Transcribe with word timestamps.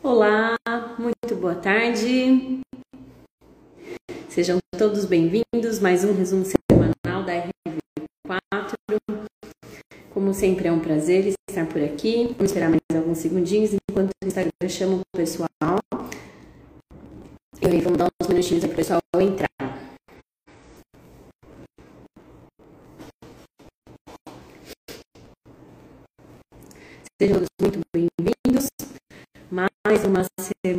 Olá, 0.00 0.56
muito 0.96 1.34
boa 1.34 1.56
tarde. 1.56 2.60
Sejam 4.28 4.58
todos 4.78 5.04
bem-vindos. 5.04 5.80
Mais 5.80 6.04
um 6.04 6.14
resumo 6.14 6.44
semanal 6.44 7.24
da 7.24 7.32
RV4. 8.28 8.76
Como 10.14 10.32
sempre, 10.32 10.68
é 10.68 10.72
um 10.72 10.78
prazer 10.78 11.34
estar 11.50 11.66
por 11.66 11.82
aqui. 11.82 12.28
Vamos 12.28 12.44
esperar 12.44 12.70
mais 12.70 12.80
alguns 12.94 13.18
segundinhos 13.18 13.72
enquanto 13.90 14.10
o 14.22 14.26
Instagram 14.26 14.68
chama 14.68 14.98
o 14.98 15.16
pessoal. 15.16 15.48
E 17.60 17.66
aí, 17.66 17.80
vamos 17.80 17.98
dar 17.98 18.08
uns 18.22 18.28
minutinhos 18.28 18.64
para 18.64 18.72
o 18.72 18.76
pessoal 18.76 19.00
entrar. 19.20 19.48
Sejam 27.20 27.38
todos 27.38 27.48
muito 27.60 27.80
bem-vindos. 27.92 28.37
Mais 29.58 30.04
uma 30.04 30.22
semana 30.38 30.77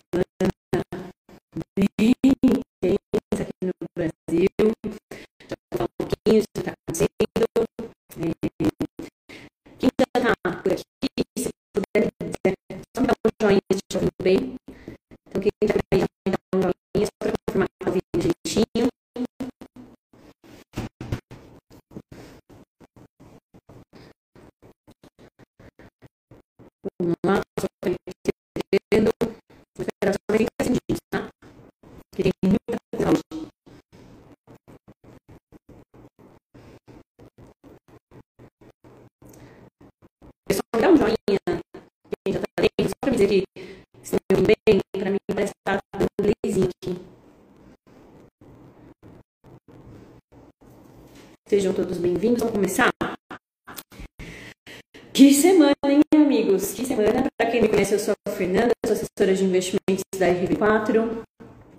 Que 55.20 55.34
semana, 55.34 55.76
hein, 55.86 56.00
amigos? 56.16 56.72
Que 56.72 56.86
semana. 56.86 57.26
Para 57.38 57.52
quem 57.52 57.62
me 57.62 57.68
conhece, 57.68 57.92
eu 57.92 58.00
sou 58.00 58.14
a 58.26 58.32
Fernanda, 58.32 58.72
sou 58.86 58.94
assessora 58.94 59.36
de 59.36 59.44
investimentos 59.44 60.06
da 60.18 60.28
RV4. 60.28 61.26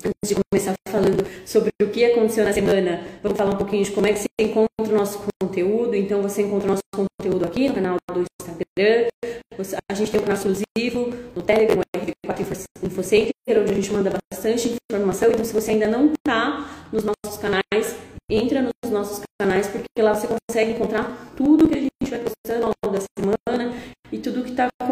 Antes 0.04 0.28
de 0.28 0.34
começar 0.34 0.74
falando 0.86 1.26
sobre 1.46 1.70
o 1.82 1.88
que 1.88 2.04
aconteceu 2.04 2.44
na 2.44 2.52
semana, 2.52 3.02
vamos 3.22 3.38
falar 3.38 3.54
um 3.54 3.56
pouquinho 3.56 3.82
de 3.82 3.92
como 3.92 4.06
é 4.06 4.12
que 4.12 4.18
você 4.18 4.28
encontra 4.40 4.68
o 4.78 4.94
nosso 4.94 5.24
conteúdo. 5.40 5.96
Então, 5.96 6.20
você 6.20 6.42
encontra 6.42 6.66
o 6.66 6.72
nosso 6.72 6.82
conteúdo 6.94 7.46
aqui 7.46 7.66
no 7.70 7.74
canal 7.76 7.96
do 8.12 8.26
Instagram. 8.42 9.08
A 9.90 9.94
gente 9.94 10.10
tem 10.10 10.20
um 10.20 10.24
canal 10.24 10.36
exclusivo 10.36 11.16
no 11.34 11.40
Telegram, 11.40 11.80
o 11.80 11.98
RV4 11.98 12.64
InfoCenter, 12.82 13.32
onde 13.58 13.72
a 13.72 13.74
gente 13.74 13.90
manda 13.90 14.12
bastante 14.30 14.76
informação. 14.92 15.30
Então, 15.30 15.46
se 15.46 15.54
você 15.54 15.70
ainda 15.70 15.86
não 15.86 16.12
está 16.12 16.86
nos 16.92 17.04
nossos 17.04 17.40
canais, 17.40 17.96
entra 18.28 18.60
nos 18.60 18.92
nossos 18.92 19.22
canais, 19.40 19.66
porque 19.66 19.86
lá 20.02 20.14
você 20.14 20.28
consegue 20.28 20.72
encontrar 20.72 21.32
tudo 21.34 21.66
que 21.66 21.78
a 21.78 21.80
gente 21.80 21.90
vai 22.10 22.18
postando 22.18 22.66
ao 22.66 22.72
longo 22.84 22.98
da 22.98 23.04
semana 23.18 23.74
e 24.10 24.18
tudo 24.18 24.40
o 24.40 24.44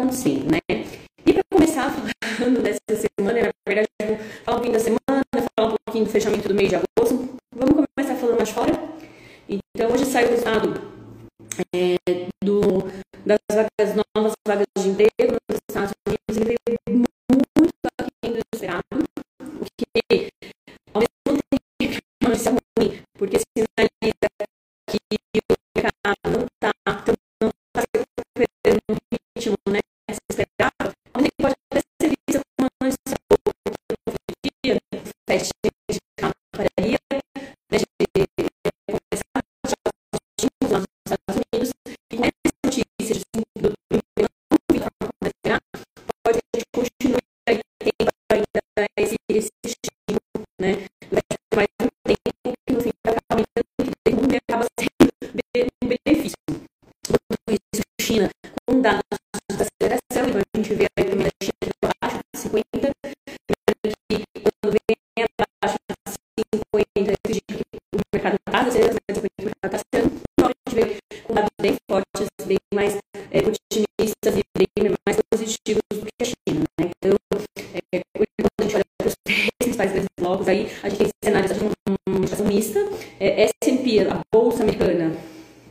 acontecendo, 0.09 0.51
né? 0.51 0.59
E 1.25 1.33
para 1.33 1.43
começar 1.51 1.91
falando 2.37 2.61
dessa 2.61 2.79
semana, 2.89 3.41
na 3.41 3.51
verdade, 3.67 3.87
eu 4.01 4.07
vou 4.07 4.17
falar 4.43 4.57
um 4.57 4.61
pouquinho 4.61 4.73
da 4.73 4.79
semana, 4.79 5.23
falar 5.55 5.67
um 5.69 5.75
pouquinho 5.85 6.05
do 6.05 6.11
fechamento 6.11 6.47
do 6.47 6.55
mês 6.55 6.69
de 6.69 6.75
agosto. 6.75 7.29
Vamos 7.55 7.85
começar 7.95 8.15
falando 8.15 8.37
mais 8.37 8.49
fora? 8.49 8.73
Então, 9.47 9.91
hoje 9.91 10.05
saiu 10.05 10.27
o 10.27 10.31
resultado 10.31 10.81
é, 11.73 11.95
é, 73.39 73.47
otimistas 73.47 74.37
e 74.37 74.41
bem 74.57 74.95
mais 75.07 75.19
positivos 75.31 75.81
do 75.93 76.05
que 76.05 76.21
a 76.21 76.25
China. 76.25 76.63
Né? 76.79 76.89
Então, 76.97 77.17
é, 77.93 78.01
quando 78.13 78.47
a 78.59 78.63
gente 78.63 78.75
olha 78.75 78.85
para 78.97 79.07
os 79.07 79.15
três 79.25 79.49
principais 79.61 79.91
grandes 79.91 80.09
blocos, 80.19 80.47
aí 80.47 80.69
a 80.83 80.89
gente 80.89 80.99
tem 80.99 81.09
cenários 81.23 81.57
de 81.57 81.63
uma 81.63 82.23
inflação 82.23 82.45
mista, 82.45 82.79
é, 83.19 83.43
S&P, 83.43 84.01
a 84.01 84.19
bolsa 84.33 84.63
americana, 84.63 85.15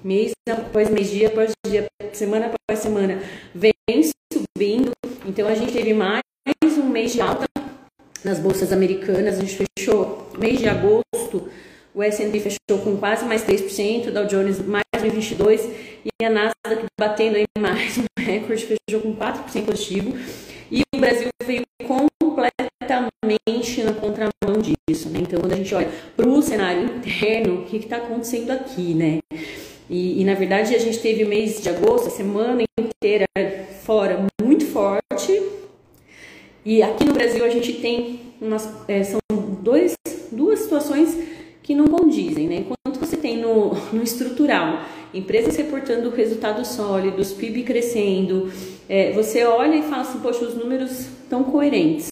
mês 0.03 0.33
após 0.49 0.89
mês, 0.91 1.11
dia 1.11 1.29
após 1.29 1.53
dia, 1.67 1.87
semana 2.13 2.47
após 2.47 2.79
semana, 2.81 3.23
vem 3.55 3.73
subindo. 4.33 4.93
Então 5.27 5.47
a 5.47 5.55
gente 5.55 5.73
teve 5.73 5.93
mais 5.93 6.23
um 6.79 6.89
mês 6.89 7.13
de 7.13 7.21
alta 7.21 7.47
nas 8.25 8.39
bolsas 8.39 8.73
americanas. 8.73 9.39
A 9.39 9.41
gente 9.41 9.67
fechou 9.77 10.31
mês 10.39 10.59
de 10.59 10.69
agosto, 10.69 11.49
o 11.99 12.03
S&P 12.05 12.39
fechou 12.39 12.79
com 12.85 12.97
quase 12.97 13.25
mais 13.25 13.45
3%, 13.45 14.07
o 14.07 14.13
Dow 14.13 14.25
Jones 14.25 14.65
mais 14.65 14.85
22% 14.95 15.69
e 16.05 16.25
a 16.25 16.31
Nasdaq 16.31 16.87
batendo 16.99 17.35
aí 17.37 17.45
mais 17.59 17.99
um 17.99 18.05
recorde, 18.17 18.67
fechou 18.67 19.03
com 19.03 19.17
4% 19.17 19.65
positivo. 19.65 20.17
E 20.71 20.83
o 20.95 21.01
Brasil 21.01 21.29
veio 21.45 21.65
completamente 21.85 23.83
na 23.83 23.93
contramão 23.95 24.63
disso. 24.63 25.09
Né? 25.09 25.21
Então, 25.23 25.41
quando 25.41 25.55
a 25.55 25.57
gente 25.57 25.75
olha 25.75 25.91
para 26.17 26.29
o 26.29 26.41
cenário 26.41 26.85
interno, 26.85 27.63
o 27.63 27.65
que 27.65 27.79
está 27.79 27.97
acontecendo 27.97 28.53
aqui, 28.53 28.95
né? 28.95 29.19
E, 29.91 30.21
e, 30.21 30.25
na 30.25 30.35
verdade 30.35 30.77
a 30.77 30.79
gente 30.79 31.01
teve 31.01 31.25
o 31.25 31.29
mês 31.29 31.61
de 31.63 31.69
agosto, 31.69 32.09
a 32.09 32.11
semana 32.11 32.63
inteira 32.79 33.27
fora 33.83 34.25
muito 34.41 34.67
forte. 34.67 35.43
E 36.65 36.81
aqui 36.81 37.05
no 37.05 37.15
Brasil 37.15 37.45
a 37.45 37.49
gente 37.49 37.73
tem 37.73 38.21
umas, 38.41 38.69
é, 38.87 39.03
são 39.03 39.19
dois, 39.63 39.97
duas 40.31 40.61
situações 40.61 41.38
que 41.69 41.75
não 41.75 41.87
condizem, 41.87 42.49
né? 42.49 42.65
Enquanto 42.65 42.99
você 42.99 43.15
tem 43.15 43.37
no, 43.37 43.75
no 43.93 44.03
estrutural 44.03 44.81
empresas 45.13 45.55
reportando 45.55 46.09
resultados 46.09 46.69
sólidos, 46.69 47.35
PIB 47.35 47.63
crescendo, 47.63 48.51
é, 48.89 49.13
você 49.13 49.45
olha 49.45 49.77
e 49.77 49.83
fala 49.83 50.01
assim, 50.01 50.19
poxa, 50.19 50.47
os 50.47 50.55
números 50.55 50.91
estão 50.91 51.45
coerentes. 51.45 52.09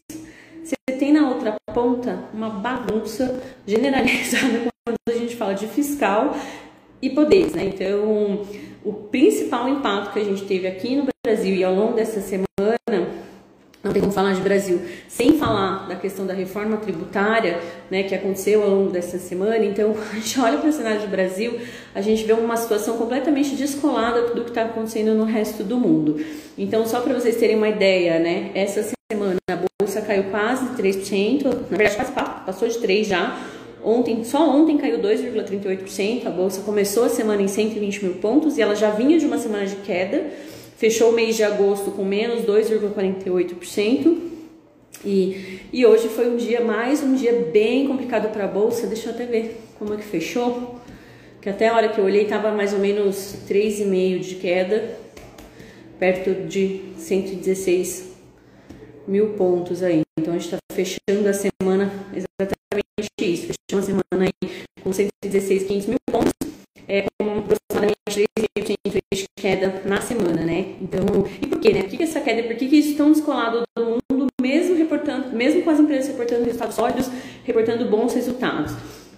Você 0.63 0.75
tem 0.99 1.11
na 1.11 1.31
outra 1.31 1.57
ponta 1.73 2.23
uma 2.35 2.51
bagunça 2.51 3.43
generalizada 3.67 4.69
quando 4.85 4.99
a 5.09 5.19
gente 5.19 5.35
fala 5.37 5.55
de 5.55 5.67
fiscal 5.67 6.37
e 7.01 7.09
poderes, 7.09 7.55
né? 7.55 7.65
Então, 7.65 8.43
o 8.85 8.93
principal 8.93 9.71
impacto 9.71 10.13
que 10.13 10.19
a 10.19 10.25
gente 10.25 10.45
teve 10.45 10.67
aqui 10.67 10.97
no 10.97 11.09
Brasil 11.25 11.55
e 11.55 11.65
ao 11.65 11.75
longo 11.75 11.95
dessa 11.95 12.21
semana, 12.21 12.47
não 13.87 13.93
tem 13.93 14.03
como 14.03 14.13
falar 14.13 14.35
de 14.35 14.41
Brasil 14.41 14.81
sem 15.09 15.39
falar 15.39 15.87
da 15.89 15.97
questão 15.97 16.27
da 16.27 16.35
reforma 16.35 16.77
tributária, 16.77 17.61
né, 17.91 18.03
que 18.03 18.15
aconteceu 18.15 18.63
ao 18.63 18.71
longo 18.71 18.91
dessa 18.91 19.19
semana. 19.19 19.65
Então, 19.65 19.95
a 20.13 20.15
gente 20.15 20.41
olha 20.41 20.59
para 20.59 20.69
o 20.69 20.73
cenário 20.73 21.01
do 21.01 21.09
Brasil, 21.09 21.59
a 21.95 22.01
gente 22.01 22.25
vê 22.25 22.33
uma 22.33 22.57
situação 22.57 22.97
completamente 22.97 23.55
descolada 23.55 24.35
do 24.35 24.43
que 24.43 24.51
está 24.51 24.63
acontecendo 24.63 25.15
no 25.15 25.25
resto 25.25 25.63
do 25.63 25.79
mundo. 25.79 26.21
Então, 26.59 26.87
só 26.87 27.01
para 27.01 27.15
vocês 27.15 27.37
terem 27.37 27.57
uma 27.57 27.69
ideia, 27.69 28.19
né, 28.19 28.51
essa 28.55 28.83
semana 29.11 29.37
a 29.51 29.59
bolsa 29.81 30.01
caiu 30.01 30.25
quase 30.25 30.67
3%, 30.75 31.45
na 31.71 31.77
verdade 31.77 31.97
quase 31.97 32.13
passou 32.45 32.69
de 32.69 32.79
3 32.79 33.07
já. 33.07 33.39
Ontem, 33.85 34.25
só 34.25 34.51
ontem 34.51 34.77
caiu 34.79 34.99
2,38%. 34.99 36.27
A 36.27 36.31
bolsa 36.31 36.63
começou 36.63 37.05
a 37.05 37.09
semana 37.09 37.41
em 37.41 37.47
120 37.47 38.05
mil 38.05 38.15
pontos 38.15 38.59
e 38.59 38.63
ela 38.63 38.75
já 38.75 38.91
vinha 38.91 39.17
de 39.17 39.25
uma 39.25 39.39
semana 39.39 39.65
de 39.65 39.77
queda. 39.77 40.27
Fechou 40.77 41.11
o 41.11 41.13
mês 41.13 41.37
de 41.37 41.43
agosto 41.43 41.91
com 41.91 42.05
menos 42.05 42.45
2,48%. 42.45 44.19
E, 45.05 45.61
e 45.73 45.87
hoje 45.87 46.09
foi 46.09 46.29
um 46.29 46.37
dia, 46.37 46.61
mais 46.61 47.03
um 47.03 47.15
dia 47.15 47.49
bem 47.51 47.87
complicado 47.87 48.31
para 48.31 48.45
a 48.45 48.49
bolsa. 48.49 48.87
Deixa 48.87 49.09
eu 49.09 49.15
até 49.15 49.25
ver 49.25 49.59
como 49.79 49.95
é 49.95 49.97
que 49.97 50.05
fechou. 50.05 50.79
Que 51.41 51.49
até 51.49 51.69
a 51.69 51.77
hora 51.77 51.89
que 51.89 51.99
eu 51.99 52.05
olhei 52.05 52.25
estava 52.25 52.51
mais 52.53 52.75
ou 52.75 52.79
menos 52.79 53.37
3,5 53.49 54.19
de 54.19 54.35
queda, 54.35 54.99
perto 55.99 56.47
de 56.47 56.83
116 56.99 58.15
mil 59.09 59.31
pontos 59.31 59.83
aí. 59.83 60.03
Então 60.19 60.35
a 60.35 60.39
gente 60.39 60.47
está 60.47 60.59
fechando 60.73 61.27
a 61.27 61.33
semana 61.33 61.91
exatamente 62.13 63.11
isso. 63.23 63.47
Fechando 63.47 63.83
a 63.83 63.83
semana 63.83 64.27
aí 64.27 64.51
com 64.83 64.93
116, 64.93 65.63
500 65.65 65.87
mil 65.87 65.99
pontos, 66.11 66.33
é, 66.87 67.07
com 67.19 67.39
aproximadamente 67.39 67.97
3,5% 68.09 69.01
de 69.15 69.27
queda 69.37 69.83
na 69.85 70.01
semana, 70.01 70.45
né? 70.45 70.75
Então, 70.81 71.05
e 71.41 71.47
por 71.47 71.61
quê, 71.61 71.73
né? 71.73 71.83
Por 71.83 71.91
que, 71.91 71.97
que 71.99 72.03
essa 72.03 72.21
queda? 72.21 72.43
Por 72.43 72.57
que, 72.57 72.69
que 72.69 72.77
isso 72.77 72.97
tão 72.97 73.13
descolado 73.13 73.63
do 73.77 73.85
mundo, 73.85 74.27
mesmo 74.41 74.77
reportando, 74.77 75.37
mesmo 75.37 75.63
com 75.63 75.71
as 75.71 75.81
empresas 75.81 76.09
reportando 76.09 76.45
resultados 76.45 76.61
sólidos, 76.77 77.11
reportando 77.45 77.87
bons 77.87 78.15
resultados? 78.15 78.73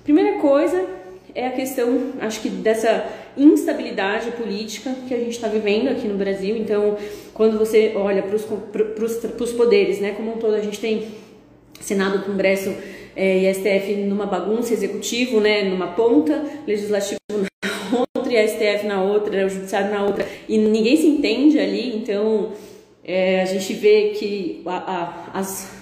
Primeira 0.04 0.38
coisa 0.38 0.86
é 1.34 1.46
a 1.46 1.52
questão, 1.52 2.12
acho 2.20 2.40
que 2.40 2.48
dessa 2.48 3.06
instabilidade 3.36 4.30
política 4.32 4.94
que 5.06 5.14
a 5.14 5.18
gente 5.18 5.30
está 5.32 5.48
vivendo 5.48 5.88
aqui 5.88 6.08
no 6.08 6.16
Brasil. 6.16 6.56
Então, 6.56 6.96
quando 7.34 7.58
você 7.58 7.92
olha 7.94 8.22
para 8.22 8.34
os 8.34 9.52
poderes, 9.52 10.00
né, 10.00 10.12
como 10.12 10.34
um 10.34 10.38
todo, 10.38 10.54
a 10.54 10.60
gente 10.60 10.80
tem 10.80 11.08
Senado, 11.80 12.24
Congresso 12.24 12.74
é, 13.14 13.38
e 13.38 13.54
STF 13.54 13.94
numa 13.96 14.26
bagunça, 14.26 14.72
executivo, 14.72 15.40
né, 15.40 15.64
numa 15.64 15.88
ponta, 15.88 16.44
legislativo 16.66 17.18
na 17.30 17.98
outra 18.16 18.32
e 18.32 18.48
STF 18.48 18.86
na 18.86 19.02
outra, 19.02 19.46
o 19.46 19.48
judiciário 19.48 19.90
na 19.90 20.04
outra, 20.04 20.26
e 20.48 20.58
ninguém 20.58 20.96
se 20.96 21.06
entende 21.06 21.58
ali. 21.58 21.96
Então, 21.96 22.52
é, 23.04 23.40
a 23.42 23.44
gente 23.44 23.72
vê 23.74 24.10
que 24.18 24.62
a, 24.66 24.76
a, 25.32 25.38
as, 25.38 25.77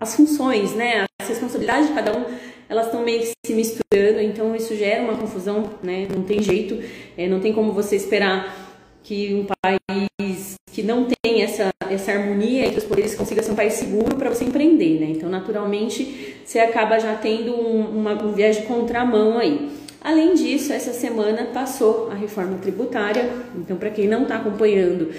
as 0.00 0.14
funções, 0.14 0.74
né, 0.74 1.06
as 1.20 1.28
responsabilidades 1.28 1.88
de 1.88 1.94
cada 1.94 2.16
um 2.16 2.24
elas 2.68 2.86
estão 2.86 3.02
meio 3.02 3.20
que 3.20 3.32
se 3.46 3.54
misturando, 3.54 4.20
então 4.20 4.54
isso 4.54 4.74
gera 4.74 5.02
uma 5.02 5.16
confusão, 5.16 5.70
né? 5.82 6.08
Não 6.12 6.22
tem 6.22 6.42
jeito, 6.42 6.82
é, 7.16 7.28
não 7.28 7.40
tem 7.40 7.52
como 7.52 7.72
você 7.72 7.94
esperar 7.94 8.66
que 9.02 9.34
um 9.34 9.46
país 9.62 10.56
que 10.72 10.82
não 10.82 11.06
tem 11.06 11.42
essa, 11.42 11.70
essa 11.88 12.12
harmonia 12.12 12.66
entre 12.66 12.78
os 12.78 12.84
poderes 12.84 13.14
consiga 13.14 13.42
ser 13.42 13.52
um 13.52 13.54
país 13.54 13.74
seguro 13.74 14.16
para 14.16 14.28
você 14.28 14.44
empreender, 14.44 15.00
né? 15.00 15.06
Então, 15.10 15.30
naturalmente, 15.30 16.36
você 16.44 16.58
acaba 16.58 16.98
já 16.98 17.14
tendo 17.14 17.54
um, 17.54 18.00
uma, 18.00 18.20
um 18.20 18.32
viés 18.32 18.56
de 18.56 18.62
contramão 18.62 19.38
aí. 19.38 19.70
Além 20.00 20.34
disso, 20.34 20.72
essa 20.72 20.92
semana 20.92 21.46
passou 21.46 22.10
a 22.10 22.14
reforma 22.14 22.58
tributária. 22.58 23.30
Então, 23.56 23.76
para 23.76 23.90
quem 23.90 24.06
não 24.06 24.22
está 24.22 24.36
acompanhando, 24.36 25.10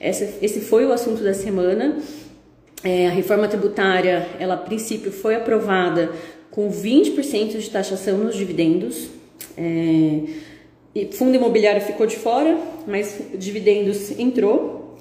essa, 0.00 0.24
esse 0.40 0.60
foi 0.60 0.86
o 0.86 0.92
assunto 0.92 1.22
da 1.22 1.34
semana. 1.34 1.98
É, 2.84 3.06
a 3.06 3.10
reforma 3.10 3.46
tributária, 3.46 4.26
ela 4.38 4.54
a 4.54 4.56
princípio 4.56 5.12
foi 5.12 5.36
aprovada 5.36 6.10
com 6.50 6.70
20% 6.70 7.58
de 7.58 7.70
taxação 7.70 8.18
nos 8.18 8.36
dividendos. 8.36 9.08
É, 9.56 10.20
fundo 11.12 11.34
imobiliário 11.34 11.80
ficou 11.80 12.06
de 12.06 12.16
fora, 12.16 12.58
mas 12.86 13.20
dividendos 13.34 14.18
entrou. 14.18 14.98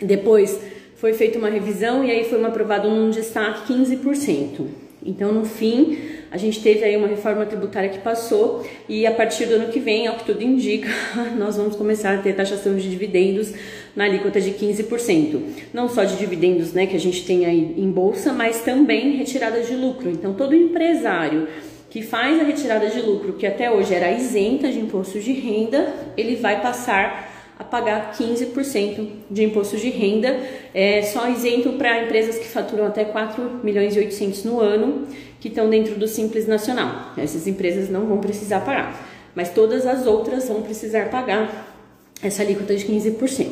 Depois 0.00 0.58
foi 0.96 1.12
feita 1.12 1.38
uma 1.38 1.48
revisão 1.48 2.04
e 2.04 2.10
aí 2.10 2.24
foi 2.24 2.38
aprovado 2.44 2.88
um 2.88 3.10
destaque 3.10 3.72
15%. 3.72 4.66
Então, 5.04 5.32
no 5.32 5.44
fim, 5.44 5.98
a 6.30 6.36
gente 6.36 6.62
teve 6.62 6.84
aí 6.84 6.96
uma 6.96 7.08
reforma 7.08 7.44
tributária 7.44 7.88
que 7.88 7.98
passou 7.98 8.64
e 8.88 9.04
a 9.04 9.10
partir 9.10 9.46
do 9.46 9.54
ano 9.54 9.72
que 9.72 9.80
vem, 9.80 10.06
ao 10.06 10.14
que 10.14 10.24
tudo 10.24 10.42
indica, 10.42 10.88
nós 11.36 11.56
vamos 11.56 11.74
começar 11.74 12.14
a 12.14 12.18
ter 12.18 12.34
taxação 12.34 12.76
de 12.76 12.88
dividendos 12.88 13.52
na 13.96 14.04
alíquota 14.04 14.40
de 14.40 14.52
15%. 14.52 15.40
Não 15.72 15.88
só 15.88 16.04
de 16.04 16.16
dividendos, 16.16 16.72
né, 16.72 16.86
que 16.86 16.94
a 16.94 17.00
gente 17.00 17.26
tem 17.26 17.46
aí 17.46 17.74
em 17.76 17.90
bolsa, 17.90 18.32
mas 18.32 18.60
também 18.60 19.16
retirada 19.16 19.60
de 19.60 19.74
lucro. 19.74 20.08
Então, 20.08 20.32
todo 20.32 20.54
empresário 20.54 21.48
que 21.90 22.02
faz 22.02 22.40
a 22.40 22.44
retirada 22.44 22.88
de 22.88 23.00
lucro, 23.00 23.32
que 23.32 23.44
até 23.44 23.68
hoje 23.68 23.92
era 23.92 24.12
isenta 24.12 24.70
de 24.70 24.78
imposto 24.78 25.18
de 25.18 25.32
renda, 25.32 25.92
ele 26.16 26.36
vai 26.36 26.62
passar 26.62 27.28
a 27.58 27.64
pagar 27.64 28.12
15% 28.14 29.08
de 29.30 29.44
imposto 29.44 29.76
de 29.76 29.90
renda, 29.90 30.38
é, 30.72 31.02
só 31.02 31.28
isento 31.28 31.72
para 31.72 32.04
empresas 32.04 32.38
que 32.38 32.46
faturam 32.46 32.86
até 32.86 33.04
4 33.04 33.60
milhões 33.62 33.94
e 33.96 33.98
800 33.98 34.44
no 34.44 34.60
ano, 34.60 35.06
que 35.40 35.48
estão 35.48 35.68
dentro 35.68 35.94
do 35.96 36.06
Simples 36.06 36.46
Nacional. 36.46 37.12
Essas 37.16 37.46
empresas 37.46 37.88
não 37.88 38.06
vão 38.06 38.18
precisar 38.18 38.60
pagar, 38.60 39.08
mas 39.34 39.50
todas 39.50 39.86
as 39.86 40.06
outras 40.06 40.46
vão 40.48 40.62
precisar 40.62 41.08
pagar 41.10 41.74
essa 42.22 42.42
alíquota 42.42 42.76
de 42.76 42.84
15%. 42.84 43.48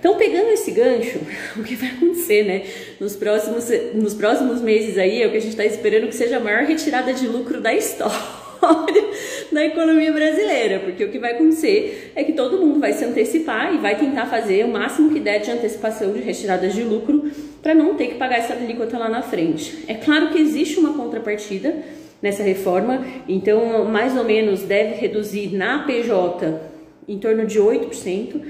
Então, 0.00 0.16
pegando 0.16 0.48
esse 0.48 0.70
gancho, 0.70 1.18
o 1.58 1.62
que 1.62 1.74
vai 1.74 1.90
acontecer, 1.90 2.44
né? 2.44 2.62
Nos 2.98 3.16
próximos, 3.16 3.68
nos 3.94 4.14
próximos 4.14 4.60
meses 4.60 4.96
aí, 4.96 5.22
é 5.22 5.26
o 5.26 5.30
que 5.30 5.36
a 5.36 5.40
gente 5.40 5.50
está 5.50 5.64
esperando 5.64 6.08
que 6.08 6.14
seja 6.14 6.38
a 6.38 6.40
maior 6.40 6.64
retirada 6.64 7.12
de 7.12 7.26
lucro 7.26 7.60
da 7.60 7.74
história 7.74 8.47
da 9.52 9.64
economia 9.64 10.12
brasileira, 10.12 10.80
porque 10.80 11.04
o 11.04 11.10
que 11.10 11.18
vai 11.18 11.32
acontecer 11.32 12.12
é 12.14 12.24
que 12.24 12.32
todo 12.32 12.58
mundo 12.58 12.80
vai 12.80 12.92
se 12.92 13.04
antecipar 13.04 13.74
e 13.74 13.78
vai 13.78 13.96
tentar 13.96 14.26
fazer 14.26 14.64
o 14.64 14.68
máximo 14.68 15.10
que 15.10 15.20
der 15.20 15.40
de 15.40 15.50
antecipação 15.50 16.12
de 16.12 16.20
retiradas 16.20 16.74
de 16.74 16.82
lucro 16.82 17.30
para 17.62 17.74
não 17.74 17.94
ter 17.94 18.08
que 18.08 18.14
pagar 18.14 18.38
essa 18.38 18.52
alíquota 18.52 18.98
lá 18.98 19.08
na 19.08 19.22
frente. 19.22 19.84
É 19.86 19.94
claro 19.94 20.28
que 20.30 20.38
existe 20.38 20.78
uma 20.78 20.94
contrapartida 20.94 21.76
nessa 22.20 22.42
reforma, 22.42 23.04
então 23.28 23.84
mais 23.84 24.16
ou 24.16 24.24
menos 24.24 24.62
deve 24.62 24.94
reduzir 24.94 25.54
na 25.54 25.80
PJ 25.80 26.60
em 27.08 27.18
torno 27.18 27.46
de 27.46 27.58
8%. 27.58 28.40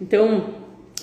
Então, 0.00 0.44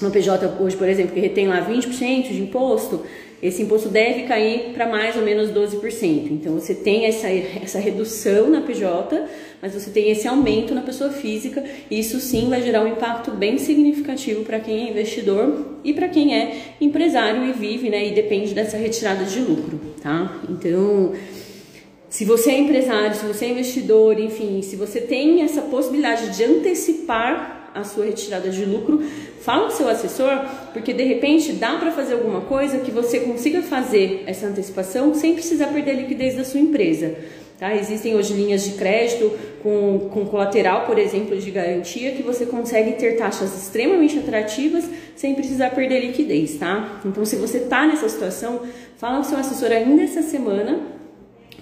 uma 0.01 0.09
PJ 0.09 0.47
hoje, 0.59 0.75
por 0.75 0.87
exemplo, 0.87 1.13
que 1.13 1.19
retém 1.19 1.47
lá 1.47 1.65
20% 1.65 2.27
de 2.29 2.41
imposto, 2.41 3.03
esse 3.43 3.61
imposto 3.61 3.89
deve 3.89 4.23
cair 4.23 4.71
para 4.73 4.87
mais 4.87 5.17
ou 5.17 5.21
menos 5.21 5.51
12%. 5.51 6.31
Então 6.31 6.53
você 6.53 6.73
tem 6.73 7.05
essa, 7.05 7.27
essa 7.29 7.77
redução 7.77 8.49
na 8.49 8.61
PJ, 8.61 9.21
mas 9.61 9.73
você 9.73 9.91
tem 9.91 10.09
esse 10.09 10.25
aumento 10.27 10.73
na 10.73 10.81
pessoa 10.81 11.09
física, 11.09 11.61
e 11.91 11.99
isso 11.99 12.21
sim 12.21 12.47
vai 12.49 12.61
gerar 12.61 12.83
um 12.83 12.87
impacto 12.87 13.31
bem 13.31 13.57
significativo 13.57 14.45
para 14.45 14.61
quem 14.61 14.87
é 14.87 14.89
investidor 14.91 15.77
e 15.83 15.93
para 15.93 16.07
quem 16.07 16.33
é 16.33 16.57
empresário 16.79 17.43
e 17.45 17.51
vive, 17.51 17.89
né, 17.89 18.07
e 18.07 18.11
depende 18.11 18.53
dessa 18.53 18.77
retirada 18.77 19.25
de 19.25 19.39
lucro, 19.39 19.77
tá? 20.01 20.41
Então, 20.49 21.11
se 22.09 22.23
você 22.23 22.51
é 22.51 22.59
empresário, 22.59 23.15
se 23.15 23.25
você 23.25 23.45
é 23.45 23.49
investidor, 23.49 24.19
enfim, 24.19 24.61
se 24.61 24.77
você 24.77 25.01
tem 25.01 25.41
essa 25.41 25.63
possibilidade 25.63 26.35
de 26.35 26.43
antecipar 26.45 27.62
a 27.73 27.83
sua 27.83 28.05
retirada 28.05 28.49
de 28.49 28.65
lucro, 28.65 29.03
fala 29.41 29.69
com 29.69 29.71
seu 29.71 29.89
assessor, 29.89 30.45
porque 30.71 30.93
de 30.93 31.03
repente 31.03 31.53
dá 31.53 31.77
para 31.77 31.91
fazer 31.91 32.13
alguma 32.13 32.41
coisa 32.41 32.79
que 32.79 32.91
você 32.91 33.19
consiga 33.21 33.61
fazer 33.61 34.23
essa 34.25 34.47
antecipação 34.47 35.13
sem 35.13 35.33
precisar 35.33 35.67
perder 35.67 35.91
a 35.91 35.95
liquidez 35.95 36.35
da 36.35 36.43
sua 36.43 36.59
empresa. 36.59 37.15
Tá? 37.59 37.75
Existem 37.75 38.15
hoje 38.15 38.33
linhas 38.33 38.63
de 38.63 38.71
crédito 38.71 39.31
com, 39.61 40.09
com 40.11 40.25
colateral, 40.25 40.85
por 40.85 40.97
exemplo, 40.97 41.37
de 41.37 41.49
garantia, 41.51 42.11
que 42.11 42.23
você 42.23 42.45
consegue 42.45 42.93
ter 42.93 43.15
taxas 43.15 43.55
extremamente 43.55 44.19
atrativas 44.19 44.83
sem 45.15 45.33
precisar 45.33 45.69
perder 45.69 46.01
liquidez, 46.01 46.57
tá? 46.57 46.99
Então, 47.05 47.23
se 47.23 47.35
você 47.35 47.59
está 47.59 47.87
nessa 47.87 48.09
situação, 48.09 48.63
fala 48.97 49.17
com 49.17 49.23
seu 49.23 49.37
assessor 49.37 49.71
ainda 49.71 50.03
essa 50.03 50.21
semana, 50.21 50.79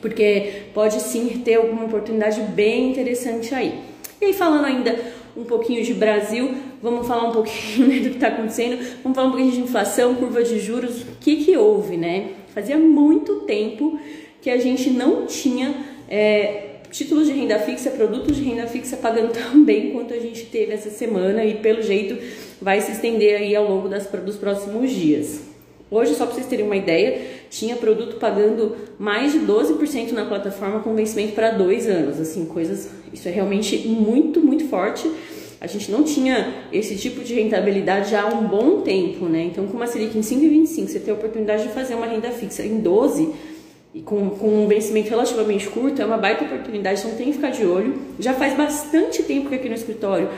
porque 0.01 0.63
pode 0.74 1.00
sim 1.01 1.41
ter 1.45 1.55
alguma 1.55 1.85
oportunidade 1.85 2.41
bem 2.41 2.91
interessante 2.91 3.53
aí. 3.53 3.79
E 4.19 4.25
aí, 4.25 4.33
falando 4.33 4.65
ainda 4.65 4.97
um 5.35 5.43
pouquinho 5.43 5.83
de 5.83 5.93
Brasil, 5.93 6.53
vamos 6.81 7.07
falar 7.07 7.29
um 7.29 7.31
pouquinho 7.31 7.88
né, 7.88 8.00
do 8.01 8.09
que 8.09 8.15
está 8.15 8.27
acontecendo, 8.27 8.77
vamos 9.03 9.15
falar 9.15 9.27
um 9.27 9.31
pouquinho 9.31 9.51
de 9.51 9.59
inflação, 9.61 10.15
curva 10.15 10.43
de 10.43 10.59
juros, 10.59 11.01
o 11.01 11.15
que, 11.19 11.38
que 11.38 11.57
houve, 11.57 11.97
né? 11.97 12.31
Fazia 12.53 12.77
muito 12.77 13.41
tempo 13.41 14.00
que 14.41 14.50
a 14.50 14.57
gente 14.57 14.89
não 14.89 15.25
tinha 15.25 15.73
é, 16.09 16.71
títulos 16.91 17.27
de 17.27 17.33
renda 17.33 17.57
fixa, 17.59 17.89
produtos 17.91 18.35
de 18.35 18.43
renda 18.43 18.67
fixa 18.67 18.97
pagando 18.97 19.31
tão 19.33 19.63
bem 19.63 19.91
quanto 19.91 20.13
a 20.13 20.19
gente 20.19 20.45
teve 20.45 20.73
essa 20.73 20.89
semana 20.89 21.45
e 21.45 21.55
pelo 21.55 21.81
jeito 21.81 22.17
vai 22.61 22.81
se 22.81 22.91
estender 22.91 23.39
aí 23.39 23.55
ao 23.55 23.67
longo 23.67 23.88
das, 23.88 24.07
dos 24.07 24.35
próximos 24.35 24.91
dias. 24.91 25.51
Hoje, 25.89 26.15
só 26.15 26.25
para 26.25 26.35
vocês 26.35 26.47
terem 26.47 26.65
uma 26.65 26.77
ideia, 26.77 27.19
tinha 27.50 27.75
produto 27.75 28.15
pagando 28.15 28.77
mais 28.97 29.33
de 29.33 29.39
12% 29.39 30.13
na 30.13 30.23
plataforma 30.25 30.79
com 30.79 30.95
vencimento 30.95 31.33
para 31.33 31.51
dois 31.51 31.85
anos. 31.85 32.17
Assim, 32.17 32.45
coisas. 32.45 32.89
Isso 33.13 33.27
é 33.27 33.31
realmente 33.31 33.87
muito, 33.87 34.39
muito 34.41 34.65
forte. 34.67 35.09
A 35.59 35.67
gente 35.67 35.91
não 35.91 36.03
tinha 36.03 36.65
esse 36.71 36.95
tipo 36.95 37.23
de 37.23 37.35
rentabilidade 37.35 38.09
já 38.09 38.23
há 38.23 38.27
um 38.27 38.47
bom 38.47 38.81
tempo, 38.81 39.25
né? 39.25 39.43
Então, 39.43 39.67
com 39.67 39.77
uma 39.77 39.85
Selic 39.85 40.17
em 40.17 40.21
5,25, 40.21 40.87
você 40.87 40.99
tem 40.99 41.13
a 41.13 41.17
oportunidade 41.17 41.63
de 41.63 41.69
fazer 41.69 41.93
uma 41.93 42.07
renda 42.07 42.31
fixa 42.31 42.65
em 42.65 42.79
12 42.79 43.31
e 43.93 44.01
com, 44.01 44.29
com 44.31 44.63
um 44.63 44.67
vencimento 44.67 45.09
relativamente 45.09 45.67
curto, 45.67 46.01
é 46.01 46.05
uma 46.05 46.17
baita 46.17 46.45
oportunidade, 46.45 47.01
então 47.01 47.15
tem 47.15 47.27
que 47.27 47.33
ficar 47.33 47.51
de 47.51 47.65
olho. 47.65 47.99
Já 48.19 48.33
faz 48.33 48.55
bastante 48.55 49.21
tempo 49.23 49.49
que 49.49 49.55
aqui 49.55 49.69
no 49.69 49.75
escritório 49.75 50.29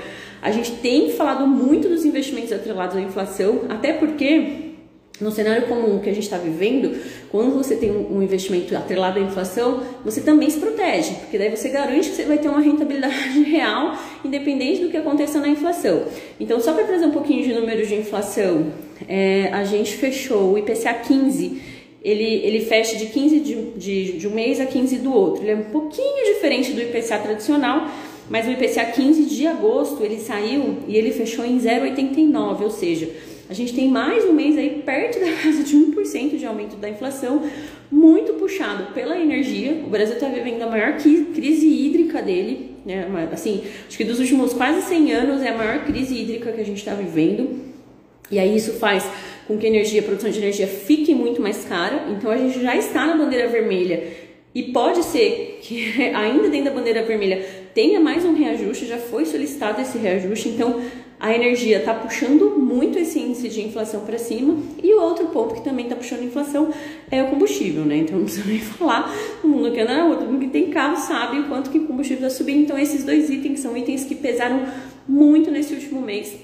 a 0.42 0.52
gente 0.52 0.72
tem 0.74 1.12
falado 1.12 1.48
muito 1.48 1.88
dos 1.88 2.04
investimentos 2.04 2.52
atrelados 2.52 2.98
à 2.98 3.02
inflação, 3.02 3.62
até 3.70 3.94
porque 3.94 4.73
No 5.22 5.32
cenário 5.32 5.68
comum 5.68 6.00
que 6.00 6.10
a 6.10 6.14
gente 6.14 6.24
está 6.24 6.38
vivendo, 6.38 7.00
quando 7.30 7.54
você 7.56 7.76
tem 7.76 7.92
um 7.92 8.22
investimento 8.24 8.76
atrelado 8.76 9.20
à 9.20 9.22
inflação, 9.22 9.84
você 10.04 10.22
também 10.22 10.50
se 10.50 10.60
protege, 10.60 11.14
porque 11.22 11.38
daí 11.38 11.56
você 11.56 11.70
garante 11.70 12.10
que 12.10 12.16
você 12.16 12.24
vai 12.24 12.40
ter 12.40 12.50
uma 12.50 12.60
rentabilidade 12.60 13.42
real, 13.46 13.96
independente 14.26 14.82
do 14.82 14.90
que 14.90 14.98
aconteça 14.98 15.40
na 15.40 15.48
inflação. 15.48 16.06
Então, 16.40 16.60
só 16.60 16.74
para 16.74 16.86
trazer 16.86 17.06
um 17.06 17.12
pouquinho 17.12 17.44
de 17.44 17.54
números 17.54 17.88
de 17.88 17.94
inflação, 17.94 18.74
é, 19.08 19.50
a 19.54 19.64
gente 19.64 19.94
fechou 19.94 20.54
o 20.54 20.58
IPCA 20.58 20.96
15, 20.96 21.62
ele, 22.04 22.42
ele 22.44 22.62
fecha 22.62 22.98
de 22.98 23.06
15 23.06 23.40
de, 23.40 23.56
de, 23.78 24.18
de 24.18 24.28
um 24.28 24.32
mês 24.32 24.60
a 24.60 24.66
15 24.66 24.98
do 24.98 25.14
outro. 25.14 25.44
Ele 25.44 25.52
é 25.52 25.56
um 25.56 25.66
pouquinho 25.66 26.34
diferente 26.34 26.74
do 26.74 26.82
IPCA 26.82 27.20
tradicional, 27.20 27.88
mas 28.32 28.48
o 28.48 28.52
IPCA 28.52 28.86
15 28.86 29.26
de 29.26 29.46
agosto 29.46 30.04
ele 30.04 30.20
saiu 30.20 30.80
e 30.88 30.98
ele 30.98 31.12
fechou 31.12 31.46
em 31.46 31.60
0,89, 31.60 32.62
ou 32.62 32.70
seja, 32.72 33.10
a 33.50 33.54
gente 33.54 33.74
tem 33.74 33.90
mais 33.90 34.24
um 34.26 34.34
mês 34.34 34.58
aí 34.58 34.82
perto 34.86 35.20
da 35.20 35.32
casa 35.34 35.64
de 35.64 35.76
1% 35.76 36.38
de 36.38 36.46
aumento 36.46 36.78
da 36.78 36.90
inflação, 36.90 37.44
muito 37.92 38.34
puxado 38.34 38.94
pela 38.94 39.20
energia. 39.20 39.84
O 39.86 39.90
Brasil 39.90 40.16
está 40.16 40.28
vivendo 40.30 40.62
a 40.62 40.68
maior 40.68 40.94
crise 40.98 41.68
hídrica 41.68 42.22
dele, 42.22 42.72
né? 42.86 43.06
Assim, 43.32 43.64
acho 43.88 43.98
que 43.98 44.04
dos 44.06 44.20
últimos 44.20 44.54
quase 44.54 44.82
100 44.88 45.14
anos 45.14 45.42
é 45.42 45.50
a 45.50 45.58
maior 45.58 45.84
crise 45.86 46.16
hídrica 46.16 46.52
que 46.52 46.62
a 46.62 46.66
gente 46.66 46.78
está 46.78 46.94
vivendo. 46.94 47.74
E 48.32 48.40
aí 48.40 48.56
isso 48.56 48.74
faz 48.74 49.06
com 49.46 49.58
que 49.58 49.66
a 49.66 49.70
energia, 49.70 50.00
a 50.00 50.04
produção 50.04 50.30
de 50.30 50.38
energia 50.38 50.66
fique 50.66 51.14
muito 51.14 51.42
mais 51.42 51.66
cara. 51.66 52.08
Então 52.12 52.32
a 52.32 52.38
gente 52.38 52.62
já 52.62 52.76
está 52.76 53.06
na 53.06 53.18
bandeira 53.18 53.50
vermelha 53.50 54.08
e 54.56 54.64
pode 54.72 55.04
ser 55.04 55.60
que 55.62 56.00
ainda 56.16 56.48
dentro 56.48 56.66
da 56.66 56.72
bandeira 56.72 57.04
vermelha 57.04 57.46
tenha 57.74 58.00
mais 58.00 58.24
um 58.24 58.34
reajuste, 58.34 58.86
já 58.86 58.98
foi 58.98 59.26
solicitado 59.26 59.82
esse 59.82 59.98
reajuste. 59.98 60.50
Então 60.50 60.82
a 61.24 61.34
energia 61.34 61.78
está 61.78 61.94
puxando 61.94 62.60
muito 62.60 63.00
esse 63.00 63.18
índice 63.18 63.48
de 63.48 63.62
inflação 63.62 64.02
para 64.02 64.18
cima. 64.18 64.58
E 64.84 64.94
o 64.94 65.02
outro 65.02 65.28
ponto 65.28 65.54
que 65.56 65.64
também 65.64 65.86
está 65.86 65.96
puxando 65.96 66.22
inflação 66.22 66.70
é 67.10 67.24
o 67.24 67.30
combustível, 67.30 67.86
né? 67.86 67.96
Então 68.00 68.18
não 68.20 68.26
precisa 68.26 68.46
nem 68.46 68.60
falar, 68.60 69.10
o 69.42 69.48
mundo 69.48 69.72
que 69.72 69.80
anda 69.80 69.96
na 69.96 70.04
rua, 70.04 70.18
todo 70.18 70.28
mundo 70.28 70.42
que 70.42 70.50
tem 70.50 70.70
carro 70.70 70.98
sabe 70.98 71.40
o 71.40 71.48
quanto 71.48 71.70
que 71.70 71.78
o 71.78 71.88
combustível 71.88 72.28
está 72.28 72.38
subindo. 72.38 72.64
Então 72.64 72.78
esses 72.78 73.06
dois 73.06 73.30
itens 73.30 73.62
são 73.62 73.78
itens 73.78 74.04
que 74.04 74.16
pesaram 74.16 74.66
muito 75.08 75.50
nesse 75.50 75.74
último 75.74 76.02
mês 76.02 76.36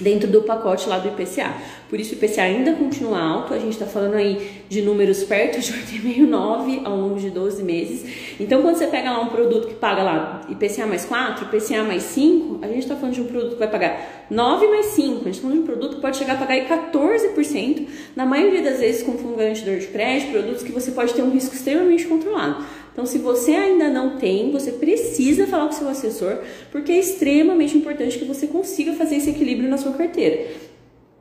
dentro 0.00 0.28
do 0.28 0.42
pacote 0.42 0.88
lá 0.88 0.98
do 0.98 1.08
IPCA. 1.08 1.54
Por 1.88 1.98
isso 1.98 2.14
o 2.14 2.18
IPCA 2.18 2.42
ainda 2.42 2.72
continua 2.74 3.20
alto, 3.20 3.54
a 3.54 3.58
gente 3.58 3.72
está 3.72 3.86
falando 3.86 4.14
aí 4.14 4.62
de 4.68 4.82
números 4.82 5.24
perto 5.24 5.60
de 5.60 5.72
8,5, 5.72 6.26
9 6.26 6.82
ao 6.84 6.96
longo 6.96 7.18
de 7.18 7.30
12 7.30 7.62
meses. 7.62 8.34
Então 8.38 8.62
quando 8.62 8.76
você 8.76 8.86
pega 8.86 9.10
lá 9.10 9.20
um 9.20 9.28
produto 9.28 9.68
que 9.68 9.74
paga 9.74 10.02
lá 10.02 10.40
IPCA 10.48 10.86
mais 10.86 11.04
4, 11.04 11.46
IPCA 11.46 11.82
mais 11.82 12.02
5, 12.02 12.58
a 12.62 12.68
gente 12.68 12.80
está 12.80 12.94
falando 12.94 13.14
de 13.14 13.20
um 13.20 13.26
produto 13.26 13.52
que 13.52 13.58
vai 13.58 13.70
pagar 13.70 14.26
9 14.30 14.66
mais 14.68 14.86
5, 14.86 15.06
a 15.06 15.14
gente 15.14 15.28
está 15.30 15.42
falando 15.42 15.56
de 15.56 15.62
um 15.62 15.66
produto 15.66 15.96
que 15.96 16.02
pode 16.02 16.16
chegar 16.16 16.34
a 16.34 16.36
pagar 16.36 16.54
aí 16.54 16.66
14%, 16.66 17.86
na 18.14 18.26
maioria 18.26 18.62
das 18.62 18.80
vezes 18.80 19.02
com 19.02 19.12
fundo 19.12 19.36
garantidor 19.36 19.78
de 19.78 19.86
crédito, 19.86 20.32
produtos 20.32 20.62
que 20.62 20.72
você 20.72 20.90
pode 20.90 21.14
ter 21.14 21.22
um 21.22 21.30
risco 21.30 21.54
extremamente 21.54 22.06
controlado. 22.06 22.64
Então, 22.98 23.06
se 23.06 23.18
você 23.18 23.52
ainda 23.52 23.88
não 23.88 24.16
tem, 24.16 24.50
você 24.50 24.72
precisa 24.72 25.46
falar 25.46 25.66
com 25.66 25.72
seu 25.72 25.88
assessor, 25.88 26.38
porque 26.72 26.90
é 26.90 26.98
extremamente 26.98 27.78
importante 27.78 28.18
que 28.18 28.24
você 28.24 28.48
consiga 28.48 28.92
fazer 28.94 29.18
esse 29.18 29.30
equilíbrio 29.30 29.70
na 29.70 29.78
sua 29.78 29.92
carteira. 29.92 30.48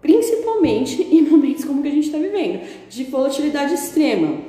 Principalmente 0.02 1.04
em 1.04 1.22
momentos 1.22 1.64
como 1.64 1.84
que 1.84 1.88
a 1.88 1.92
gente 1.92 2.08
está 2.08 2.18
vivendo, 2.18 2.62
de 2.90 3.04
volatilidade 3.04 3.76
extrema. 3.76 4.40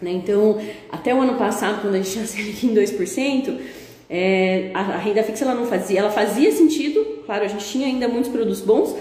Né? 0.00 0.12
Então, 0.12 0.56
até 0.88 1.12
o 1.12 1.20
ano 1.20 1.34
passado, 1.34 1.80
quando 1.82 1.96
a 1.96 1.98
gente 1.98 2.12
tinha 2.12 2.26
Selic 2.30 2.64
em 2.64 2.72
2%, 2.72 3.58
é, 4.08 4.70
a, 4.72 4.82
a 4.82 4.98
renda 4.98 5.24
fixa 5.24 5.44
ela 5.44 5.56
não 5.56 5.66
fazia, 5.66 5.98
ela 5.98 6.10
fazia 6.10 6.52
sentido, 6.52 7.24
claro, 7.26 7.44
a 7.44 7.48
gente 7.48 7.66
tinha 7.66 7.88
ainda 7.88 8.06
muitos 8.06 8.30
produtos 8.30 8.60
bons, 8.60 8.94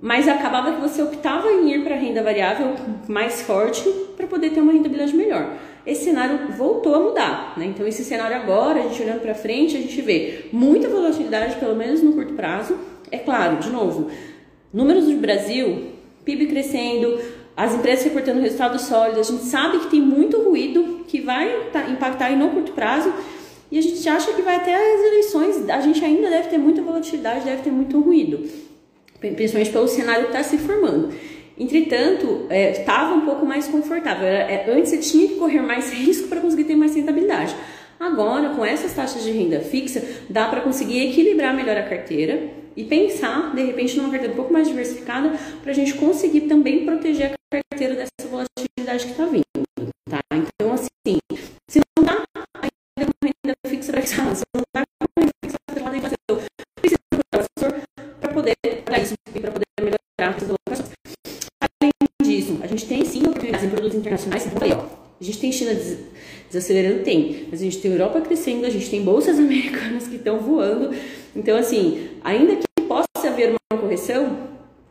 mas 0.00 0.26
acabava 0.26 0.72
que 0.72 0.80
você 0.80 1.02
optava 1.02 1.52
em 1.52 1.74
ir 1.74 1.84
para 1.84 1.94
a 1.94 1.98
renda 1.98 2.22
variável 2.22 2.74
mais 3.06 3.42
forte 3.42 3.86
para 4.16 4.26
poder 4.26 4.48
ter 4.48 4.62
uma 4.62 4.72
rentabilidade 4.72 5.14
melhor. 5.14 5.58
Esse 5.86 6.04
cenário 6.04 6.52
voltou 6.56 6.94
a 6.94 7.00
mudar, 7.00 7.54
né? 7.56 7.66
Então 7.66 7.86
esse 7.86 8.04
cenário 8.04 8.36
agora, 8.36 8.80
a 8.80 8.82
gente 8.88 9.02
olhando 9.02 9.20
para 9.20 9.34
frente, 9.34 9.76
a 9.76 9.80
gente 9.80 10.00
vê 10.02 10.46
muita 10.52 10.88
volatilidade, 10.88 11.56
pelo 11.56 11.74
menos 11.74 12.02
no 12.02 12.12
curto 12.12 12.34
prazo. 12.34 12.76
É 13.10 13.18
claro, 13.18 13.56
de 13.56 13.70
novo, 13.70 14.10
números 14.72 15.06
do 15.06 15.16
Brasil, 15.16 15.92
PIB 16.24 16.46
crescendo, 16.46 17.18
as 17.56 17.74
empresas 17.74 18.04
reportando 18.04 18.40
resultados 18.40 18.82
sólidos, 18.82 19.28
a 19.28 19.32
gente 19.32 19.44
sabe 19.44 19.78
que 19.80 19.90
tem 19.90 20.00
muito 20.00 20.40
ruído 20.40 21.04
que 21.08 21.20
vai 21.20 21.68
tá, 21.72 21.88
impactar 21.88 22.26
aí 22.26 22.36
no 22.36 22.50
curto 22.50 22.72
prazo 22.72 23.12
e 23.70 23.78
a 23.78 23.82
gente 23.82 24.08
acha 24.08 24.32
que 24.32 24.42
vai 24.42 24.56
até 24.56 24.74
as 24.74 25.00
eleições, 25.00 25.68
a 25.68 25.80
gente 25.80 26.04
ainda 26.04 26.28
deve 26.28 26.48
ter 26.48 26.58
muita 26.58 26.82
volatilidade, 26.82 27.44
deve 27.44 27.62
ter 27.62 27.70
muito 27.70 28.00
ruído 28.00 28.48
principalmente 29.20 29.70
pelo 29.70 29.86
cenário 29.86 30.22
que 30.24 30.30
está 30.30 30.42
se 30.42 30.56
formando. 30.58 31.12
Entretanto, 31.60 32.46
estava 32.50 33.12
é, 33.12 33.16
um 33.16 33.20
pouco 33.20 33.44
mais 33.44 33.68
confortável. 33.68 34.26
Era, 34.26 34.50
é, 34.50 34.70
antes 34.70 34.88
você 34.88 34.96
tinha 34.96 35.28
que 35.28 35.34
correr 35.34 35.60
mais 35.60 35.92
risco 35.94 36.26
para 36.26 36.40
conseguir 36.40 36.64
ter 36.64 36.74
mais 36.74 36.96
rentabilidade. 36.96 37.54
Agora, 38.00 38.48
com 38.54 38.64
essas 38.64 38.94
taxas 38.94 39.22
de 39.22 39.30
renda 39.30 39.60
fixa, 39.60 40.02
dá 40.30 40.48
para 40.48 40.62
conseguir 40.62 41.06
equilibrar 41.10 41.54
melhor 41.54 41.76
a 41.76 41.82
carteira 41.82 42.48
e 42.74 42.82
pensar, 42.82 43.54
de 43.54 43.62
repente, 43.62 43.94
numa 43.98 44.08
carteira 44.08 44.32
um 44.32 44.36
pouco 44.36 44.50
mais 44.50 44.68
diversificada 44.68 45.34
para 45.62 45.70
a 45.70 45.74
gente 45.74 45.92
conseguir 45.94 46.42
também 46.42 46.86
proteger 46.86 47.32
a 47.32 47.60
carteira 47.70 47.94
dessa 47.94 48.26
volatilidade 48.30 49.04
que 49.04 49.10
está 49.10 49.26
vindo. 49.26 49.49
A 67.52 67.56
gente 67.56 67.78
tem 67.78 67.92
Europa 67.92 68.20
crescendo, 68.20 68.66
a 68.66 68.70
gente 68.70 68.88
tem 68.88 69.02
bolsas 69.02 69.38
americanas 69.40 70.06
que 70.06 70.16
estão 70.16 70.38
voando. 70.38 70.90
Então, 71.34 71.56
assim, 71.56 72.08
ainda 72.22 72.56
que 72.56 72.82
possa 72.86 73.28
haver 73.28 73.50
uma 73.72 73.80
correção, 73.80 74.50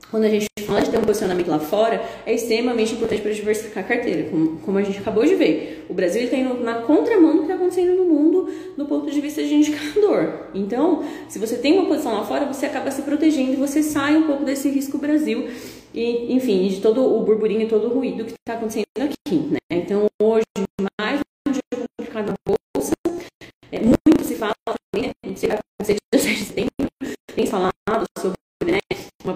quando 0.09 0.23
a 0.23 0.29
gente 0.29 0.47
fala 0.65 0.81
de 0.81 0.89
ter 0.89 0.97
um 0.97 1.01
posicionamento 1.01 1.47
lá 1.47 1.59
fora, 1.59 2.01
é 2.25 2.33
extremamente 2.33 2.93
importante 2.93 3.21
para 3.21 3.31
diversificar 3.31 3.83
a 3.83 3.87
carteira, 3.87 4.29
como, 4.29 4.57
como, 4.59 4.77
a 4.77 4.81
gente 4.81 4.97
acabou 4.97 5.23
de 5.23 5.35
ver. 5.35 5.85
O 5.87 5.93
Brasil 5.93 6.23
está 6.23 6.35
indo 6.35 6.55
na 6.63 6.81
contramão 6.81 7.33
do 7.33 7.37
que 7.39 7.43
está 7.43 7.55
acontecendo 7.55 7.95
no 7.95 8.05
mundo 8.05 8.51
do 8.75 8.85
ponto 8.85 9.09
de 9.09 9.21
vista 9.21 9.43
de 9.43 9.53
indicador. 9.53 10.47
Então, 10.53 11.03
se 11.27 11.37
você 11.37 11.57
tem 11.57 11.73
uma 11.77 11.87
posição 11.87 12.13
lá 12.13 12.23
fora, 12.23 12.45
você 12.45 12.65
acaba 12.65 12.89
se 12.89 13.03
protegendo 13.03 13.53
e 13.53 13.55
você 13.55 13.83
sai 13.83 14.15
um 14.17 14.23
pouco 14.23 14.43
desse 14.43 14.69
risco 14.69 14.97
Brasil 14.97 15.47
e, 15.93 16.33
enfim, 16.33 16.67
de 16.67 16.81
todo 16.81 17.03
o 17.03 17.23
burburinho 17.23 17.61
e 17.61 17.67
todo 17.67 17.87
o 17.87 17.93
ruído 17.93 18.25
que 18.25 18.31
está 18.31 18.53
acontecendo 18.53 18.85
aqui. 18.97 19.35
Né? 19.35 19.59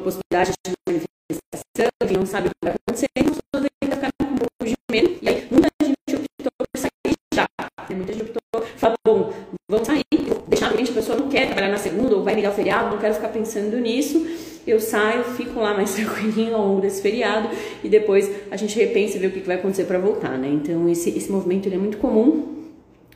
Possibilidade 0.04 0.52
de 0.66 0.74
manifestação, 0.88 1.92
quem 2.08 2.18
não 2.18 2.26
sabe 2.26 2.48
o 2.48 2.52
que 2.52 2.58
vai 2.64 2.76
acontecer, 2.76 3.08
as 3.18 3.24
pessoas 3.24 3.72
ainda 3.82 3.96
ficaram 3.96 4.14
com 4.20 4.26
um 4.26 4.38
pouco 4.38 4.66
de 4.66 4.74
medo, 4.92 5.18
e 5.22 5.30
aí 5.30 5.48
muita 5.50 5.70
gente 5.82 6.16
optou 6.16 6.52
por 6.58 6.80
sair 6.80 7.16
já. 7.34 7.48
Né? 7.90 7.96
Muita 7.96 8.14
gente 8.14 8.24
optou 8.24 8.42
por 8.52 8.68
falar, 8.78 8.96
bom, 9.06 9.34
vamos 9.70 9.88
sair, 9.88 10.04
deixar 10.48 10.68
a 10.68 10.74
a 10.74 10.94
pessoa 10.94 11.18
não 11.18 11.30
quer 11.30 11.48
trabalhar 11.48 11.70
na 11.70 11.78
segunda, 11.78 12.16
ou 12.16 12.24
vai 12.24 12.36
ligar 12.36 12.52
o 12.52 12.56
feriado, 12.56 12.92
não 12.92 12.98
quero 13.00 13.14
ficar 13.14 13.30
pensando 13.30 13.80
nisso, 13.80 14.28
eu 14.68 14.80
saio, 14.80 15.24
fico 15.24 15.60
lá 15.60 15.74
mais 15.74 15.94
tranquilinho 15.96 16.56
ao 16.56 16.68
longo 16.68 16.82
desse 16.82 17.02
feriado, 17.02 17.50
e 17.84 17.90
depois 17.90 18.30
a 18.52 18.58
gente 18.58 18.78
repensa 18.78 19.18
e 19.18 19.20
vê 19.20 19.28
o 19.28 19.32
que 19.32 19.40
vai 19.40 19.56
acontecer 19.56 19.86
para 19.86 19.98
voltar, 19.98 20.38
né? 20.38 20.50
Então 20.50 20.88
esse, 20.90 21.10
esse 21.10 21.32
movimento 21.32 21.68
é 21.74 21.78
muito 21.78 21.98
comum, 21.98 22.54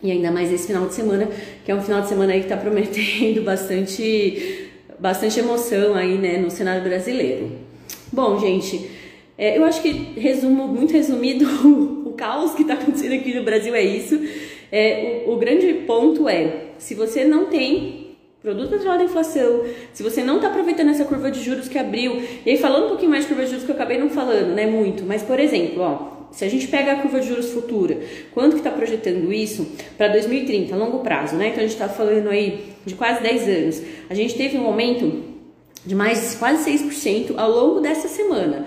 e 0.02 0.12
ainda 0.12 0.32
mais 0.32 0.52
esse 0.52 0.68
final 0.68 0.88
de 0.88 0.94
semana, 0.94 1.28
que 1.66 1.72
é 1.72 1.76
um 1.76 1.82
final 1.82 2.02
de 2.02 2.08
semana 2.08 2.34
aí 2.34 2.40
que 2.40 2.46
está 2.46 2.58
prometendo 2.58 3.42
bastante 3.46 4.67
bastante 5.00 5.40
emoção 5.40 5.96
aí, 5.96 6.18
né, 6.18 6.38
no 6.38 6.50
cenário 6.50 6.84
brasileiro. 6.84 7.52
Bom, 8.12 8.40
gente, 8.40 8.90
é, 9.38 9.58
eu 9.58 9.64
acho 9.64 9.82
que 9.82 9.92
resumo, 10.20 10.68
muito 10.68 10.94
resumido, 10.94 11.46
o, 12.06 12.14
caos 12.18 12.56
que 12.56 12.64
está 12.64 12.74
acontecendo 12.74 13.14
aqui 13.14 13.34
no 13.36 13.44
Brasil 13.44 13.76
é 13.76 13.84
isso. 13.84 14.20
É, 14.72 15.24
o, 15.28 15.34
o, 15.34 15.38
grande 15.38 15.72
ponto 15.86 16.28
é, 16.28 16.72
se 16.80 16.96
você 16.96 17.24
não 17.24 17.46
tem 17.46 18.16
produto 18.42 18.74
atrelado 18.76 19.04
à 19.04 19.06
inflação, 19.06 19.64
se 19.94 20.02
você 20.02 20.24
não 20.24 20.38
está 20.38 20.48
aproveitando 20.48 20.90
essa 20.90 21.06
curva 21.06 21.30
de 21.30 21.44
juros 21.44 21.68
que 21.68 21.78
abriu, 21.78 22.22
e 22.46 22.50
aí 22.50 22.58
falando 22.58 22.86
um 22.86 22.90
pouquinho 22.90 23.12
mais 23.12 23.24
de 23.24 23.28
curva 23.28 23.44
de 23.44 23.52
juros 23.52 23.66
que 23.66 23.72
eu 23.72 23.76
acabei 23.76 24.00
não 24.00 24.10
falando, 24.10 24.56
né, 24.56 24.66
muito, 24.66 25.04
mas 25.04 25.22
por 25.22 25.40
exemplo, 25.40 25.82
ó, 25.82 26.17
se 26.32 26.46
a 26.46 26.50
gente 26.50 26.68
pega 26.68 26.94
a 26.94 26.96
curva 27.02 27.20
de 27.20 27.28
juros 27.28 27.52
futura, 27.52 28.00
quanto 28.34 28.54
que 28.54 28.60
está 28.60 28.72
projetando 28.72 29.32
isso 29.32 29.68
para 29.98 30.10
2030, 30.10 30.74
a 30.74 30.78
longo 30.78 31.00
prazo, 31.00 31.36
né? 31.36 31.50
Então 31.50 31.60
a 31.60 31.68
gente 31.68 31.74
está 31.74 31.90
falando 31.90 32.30
aí 32.30 32.74
de 32.86 32.96
quase 32.96 33.22
10 33.22 33.48
anos. 33.48 33.82
A 34.10 34.14
gente 34.14 34.36
teve 34.36 34.58
um 34.58 34.66
aumento 34.66 35.24
de 35.86 35.96
mais 35.96 36.36
quase 36.36 36.70
6% 36.70 37.34
ao 37.38 37.50
longo 37.50 37.80
dessa 37.80 38.08
semana, 38.08 38.66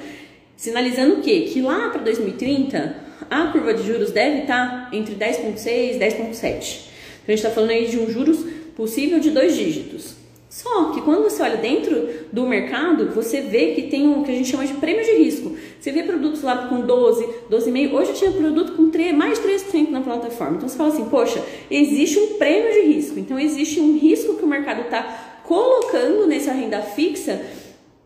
sinalizando 0.56 1.16
o 1.16 1.20
quê? 1.20 1.42
Que 1.52 1.60
lá 1.60 1.90
para 1.90 2.02
2030 2.02 3.10
a 3.28 3.46
curva 3.48 3.74
de 3.74 3.86
juros 3.86 4.10
deve 4.10 4.42
estar 4.42 4.90
tá 4.90 4.96
entre 4.96 5.14
10,6 5.14 5.96
e 5.96 5.98
10,7. 5.98 6.90
Então 7.22 7.26
a 7.28 7.30
gente 7.30 7.34
está 7.34 7.50
falando 7.50 7.70
aí 7.70 7.86
de 7.86 7.98
um 7.98 8.10
juros 8.10 8.44
possível 8.74 9.20
de 9.20 9.30
dois 9.30 9.54
dígitos. 9.54 10.19
Só 10.50 10.86
que 10.86 11.00
quando 11.02 11.22
você 11.22 11.40
olha 11.44 11.58
dentro 11.58 12.08
do 12.32 12.44
mercado, 12.44 13.14
você 13.14 13.40
vê 13.40 13.72
que 13.72 13.82
tem 13.82 14.08
um 14.08 14.24
que 14.24 14.32
a 14.32 14.34
gente 14.34 14.48
chama 14.48 14.66
de 14.66 14.74
prêmio 14.74 15.04
de 15.04 15.12
risco. 15.12 15.56
Você 15.78 15.92
vê 15.92 16.02
produtos 16.02 16.42
lá 16.42 16.66
com 16.66 16.80
12, 16.80 17.24
12,5. 17.48 17.92
Hoje 17.92 18.10
eu 18.10 18.14
tinha 18.16 18.32
produto 18.32 18.72
com 18.72 18.90
3, 18.90 19.14
mais 19.14 19.40
de 19.40 19.46
3% 19.46 19.90
na 19.90 20.00
plataforma. 20.00 20.56
Então 20.56 20.68
você 20.68 20.76
fala 20.76 20.92
assim, 20.92 21.04
poxa, 21.04 21.40
existe 21.70 22.18
um 22.18 22.34
prêmio 22.34 22.72
de 22.72 22.80
risco. 22.80 23.20
Então 23.20 23.38
existe 23.38 23.78
um 23.78 23.96
risco 23.96 24.34
que 24.34 24.44
o 24.44 24.48
mercado 24.48 24.80
está 24.80 25.42
colocando 25.44 26.26
nessa 26.26 26.52
renda 26.52 26.82
fixa 26.82 27.40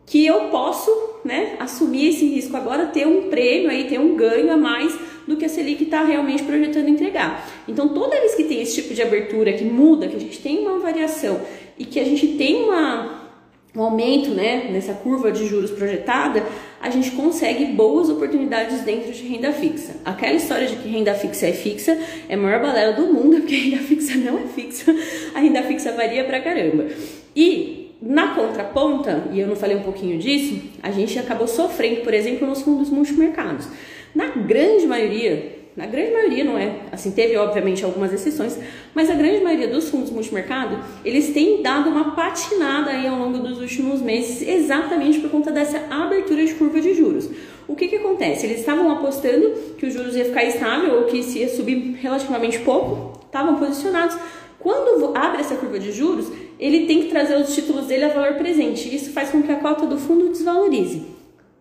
que 0.05 0.23
eu 0.23 0.49
posso 0.49 0.91
né, 1.25 1.55
assumir 1.59 2.09
esse 2.09 2.27
risco 2.27 2.55
agora, 2.55 2.85
ter 2.85 3.07
um 3.07 3.27
prêmio 3.27 3.71
aí, 3.71 3.85
ter 3.85 3.99
um 3.99 4.15
ganho 4.15 4.51
a 4.51 4.57
mais 4.57 4.95
do 5.27 5.35
que 5.35 5.45
a 5.45 5.49
Selic 5.49 5.83
está 5.83 6.03
realmente 6.03 6.43
projetando 6.43 6.87
entregar. 6.87 7.49
Então, 7.67 7.89
toda 7.89 8.19
vez 8.19 8.35
que 8.35 8.43
tem 8.43 8.61
esse 8.61 8.83
tipo 8.83 8.93
de 8.93 9.01
abertura 9.01 9.51
que 9.53 9.63
muda, 9.63 10.07
que 10.07 10.15
a 10.15 10.19
gente 10.19 10.39
tem 10.39 10.59
uma 10.59 10.77
variação 10.77 11.41
e 11.77 11.85
que 11.85 11.99
a 11.99 12.03
gente 12.03 12.29
tem 12.37 12.63
uma, 12.63 13.29
um 13.75 13.81
aumento 13.81 14.29
né, 14.29 14.69
nessa 14.71 14.93
curva 14.93 15.31
de 15.31 15.47
juros 15.47 15.71
projetada, 15.71 16.43
a 16.81 16.89
gente 16.89 17.11
consegue 17.11 17.65
boas 17.65 18.09
oportunidades 18.09 18.81
dentro 18.81 19.11
de 19.11 19.27
renda 19.27 19.51
fixa. 19.51 19.95
Aquela 20.05 20.33
história 20.33 20.67
de 20.67 20.75
que 20.75 20.87
renda 20.87 21.13
fixa 21.13 21.47
é 21.47 21.53
fixa 21.53 21.97
é 22.29 22.35
a 22.35 22.37
maior 22.37 22.61
balela 22.61 22.93
do 22.93 23.07
mundo, 23.07 23.37
porque 23.41 23.55
renda 23.55 23.83
fixa 23.83 24.17
não 24.17 24.37
é 24.37 24.43
fixa, 24.47 24.95
a 25.33 25.39
renda 25.39 25.63
fixa 25.63 25.91
varia 25.91 26.23
pra 26.23 26.39
caramba. 26.39 26.87
E 27.35 27.91
na 28.01 28.35
contraponta, 28.35 29.23
e 29.31 29.39
eu 29.39 29.47
não 29.47 29.55
falei 29.55 29.75
um 29.75 29.81
pouquinho 29.81 30.17
disso, 30.17 30.61
a 30.83 30.91
gente 30.91 31.17
acabou 31.17 31.47
sofrendo, 31.47 32.01
por 32.01 32.13
exemplo, 32.13 32.47
nos 32.47 32.61
fundos 32.61 32.89
multimercados. 32.89 33.67
Na 34.13 34.27
grande 34.27 34.85
maioria, 34.85 35.54
na 35.75 35.85
grande 35.85 36.13
maioria 36.13 36.43
não 36.45 36.57
é, 36.57 36.83
assim, 36.89 37.11
teve 37.11 37.35
obviamente 37.35 37.83
algumas 37.83 38.13
exceções, 38.13 38.57
mas 38.93 39.09
a 39.09 39.13
grande 39.13 39.43
maioria 39.43 39.67
dos 39.67 39.89
fundos 39.89 40.09
multimercado, 40.09 40.79
eles 41.03 41.33
têm 41.33 41.61
dado 41.61 41.89
uma 41.89 42.15
patinada 42.15 42.91
aí 42.91 43.05
ao 43.05 43.19
longo 43.19 43.39
dos 43.39 43.59
últimos 43.59 44.01
meses, 44.01 44.47
exatamente 44.47 45.19
por 45.19 45.29
conta 45.29 45.51
dessa 45.51 45.77
abertura 45.89 46.45
de 46.45 46.53
curva 46.53 46.79
de 46.79 46.93
juros. 46.93 47.29
O 47.67 47.75
que 47.75 47.89
que 47.89 47.97
acontece? 47.97 48.45
Eles 48.45 48.59
estavam 48.59 48.89
apostando 48.89 49.51
que 49.77 49.85
os 49.85 49.93
juros 49.93 50.15
ia 50.15 50.23
ficar 50.23 50.45
estável 50.45 50.99
ou 50.99 51.03
que 51.05 51.21
se 51.21 51.39
ia 51.39 51.49
subir 51.49 51.97
relativamente 52.01 52.59
pouco, 52.59 53.19
estavam 53.25 53.55
posicionados. 53.55 54.17
Quando 54.57 55.11
abre 55.13 55.41
essa 55.41 55.55
curva 55.55 55.77
de 55.77 55.91
juros, 55.91 56.31
ele 56.57 56.85
tem 56.85 57.03
que 57.03 57.09
trazer 57.09 57.35
os 57.35 57.53
títulos 57.53 57.87
dele 57.87 58.05
a 58.05 58.09
valor 58.09 58.35
presente. 58.35 58.95
Isso 58.95 59.11
faz 59.11 59.29
com 59.29 59.43
que 59.43 59.51
a 59.51 59.57
cota 59.57 59.85
do 59.85 59.97
fundo 59.97 60.29
desvalorize. 60.29 61.05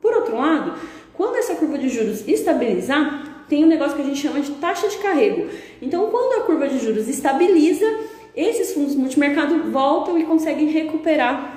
Por 0.00 0.14
outro 0.14 0.37
lado, 0.37 0.75
quando 1.14 1.37
essa 1.37 1.56
curva 1.56 1.78
de 1.78 1.88
juros 1.88 2.26
estabilizar, 2.28 3.34
tem 3.49 3.65
um 3.65 3.69
negócio 3.69 3.97
que 3.97 4.03
a 4.03 4.05
gente 4.05 4.21
chama 4.21 4.41
de 4.41 4.51
taxa 4.53 4.89
de 4.89 4.97
carrego. 4.99 5.49
Então, 5.81 6.11
quando 6.11 6.41
a 6.41 6.45
curva 6.45 6.69
de 6.69 6.79
juros 6.79 7.09
estabiliza, 7.09 7.87
esses 8.35 8.73
fundos 8.73 8.95
multimercado 8.97 9.71
voltam 9.71 10.19
e 10.19 10.25
conseguem 10.25 10.69
recuperar 10.69 11.54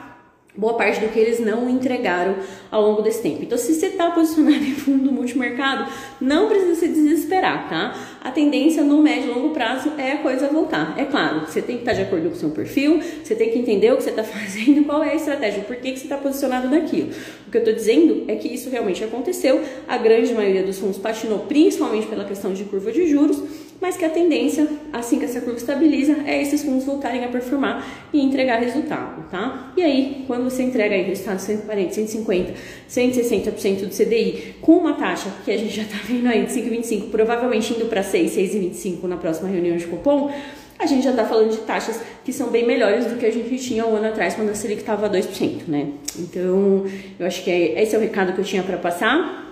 boa 0.57 0.73
parte 0.73 0.99
do 0.99 1.07
que 1.09 1.19
eles 1.19 1.39
não 1.39 1.69
entregaram 1.69 2.35
ao 2.71 2.81
longo 2.81 3.03
desse 3.03 3.21
tempo. 3.21 3.43
Então, 3.43 3.57
se 3.57 3.73
você 3.73 3.87
está 3.87 4.09
posicionado 4.09 4.57
em 4.65 4.73
fundo 4.73 5.11
multimercado, 5.11 5.89
não 6.19 6.49
precisa 6.49 6.75
se 6.75 6.87
desesperar, 6.87 7.69
tá? 7.69 7.95
A 8.23 8.31
tendência 8.31 8.83
no 8.83 9.01
médio 9.01 9.31
e 9.31 9.33
longo 9.33 9.51
prazo 9.51 9.93
é 9.97 10.13
a 10.13 10.17
coisa 10.17 10.47
voltar. 10.47 10.95
É 10.97 11.05
claro, 11.05 11.41
você 11.41 11.61
tem 11.61 11.75
que 11.75 11.83
estar 11.83 11.93
de 11.93 12.01
acordo 12.01 12.29
com 12.29 12.35
o 12.35 12.39
seu 12.39 12.49
perfil, 12.49 12.99
você 13.23 13.35
tem 13.35 13.51
que 13.51 13.59
entender 13.59 13.93
o 13.93 13.97
que 13.97 14.03
você 14.03 14.09
está 14.09 14.23
fazendo, 14.25 14.83
qual 14.83 15.03
é 15.03 15.11
a 15.11 15.15
estratégia, 15.15 15.61
por 15.61 15.75
que, 15.75 15.91
que 15.91 15.99
você 15.99 16.05
está 16.05 16.17
posicionado 16.17 16.67
naquilo. 16.67 17.11
O 17.47 17.51
que 17.51 17.57
eu 17.57 17.61
estou 17.61 17.75
dizendo 17.75 18.25
é 18.27 18.35
que 18.35 18.47
isso 18.47 18.69
realmente 18.69 19.03
aconteceu, 19.03 19.61
a 19.87 19.97
grande 19.97 20.33
maioria 20.33 20.63
dos 20.63 20.79
fundos 20.79 20.97
patinou, 20.97 21.39
principalmente 21.39 22.07
pela 22.07 22.25
questão 22.25 22.51
de 22.51 22.63
curva 22.63 22.91
de 22.91 23.07
juros, 23.07 23.41
mas 23.79 23.95
que 23.95 24.03
a 24.03 24.09
tendência, 24.09 24.67
assim 24.91 25.19
que 25.19 25.25
essa 25.25 25.39
curva 25.39 25.57
estabiliza, 25.57 26.17
é 26.25 26.41
esses 26.41 26.63
fundos 26.63 26.85
voltarem 26.85 27.23
a 27.23 27.27
performar 27.27 27.85
e 28.11 28.21
entregar 28.21 28.59
resultado, 28.59 29.29
tá? 29.29 29.71
E 29.77 29.83
aí, 29.83 30.23
quando 30.25 30.45
você 30.45 30.63
entrega 30.63 30.95
aí 30.95 31.03
resultado 31.03 31.39
140, 31.39 31.93
150, 31.93 32.53
160% 32.89 33.85
do 33.85 33.89
CDI, 33.89 34.55
com 34.61 34.77
uma 34.77 34.93
taxa 34.93 35.29
que 35.45 35.51
a 35.51 35.57
gente 35.57 35.75
já 35.75 35.83
tá 35.83 35.97
vendo 36.05 36.27
aí 36.27 36.45
de 36.45 36.53
5,25, 36.53 37.09
provavelmente 37.09 37.73
indo 37.73 37.85
para 37.85 38.01
6, 38.01 38.35
6,25 38.35 39.03
na 39.03 39.17
próxima 39.17 39.47
reunião 39.47 39.77
de 39.77 39.85
cupom, 39.85 40.31
a 40.79 40.85
gente 40.85 41.03
já 41.03 41.11
está 41.11 41.25
falando 41.25 41.51
de 41.51 41.57
taxas 41.57 41.99
que 42.23 42.31
são 42.31 42.49
bem 42.49 42.65
melhores 42.65 43.05
do 43.05 43.15
que 43.17 43.25
a 43.25 43.31
gente 43.31 43.57
tinha 43.57 43.85
um 43.85 43.95
ano 43.95 44.07
atrás, 44.07 44.35
quando 44.35 44.49
a 44.49 44.55
Selic 44.55 44.81
estava 44.81 45.09
2%, 45.09 45.67
né? 45.67 45.89
Então, 46.19 46.85
eu 47.19 47.25
acho 47.25 47.43
que 47.43 47.49
é, 47.49 47.81
esse 47.81 47.95
é 47.95 47.97
o 47.97 48.01
recado 48.01 48.33
que 48.33 48.39
eu 48.39 48.45
tinha 48.45 48.61
para 48.61 48.77
passar. 48.77 49.46